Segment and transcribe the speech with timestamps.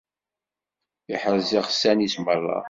[1.13, 2.57] Iḥrez iɣsan-is merra.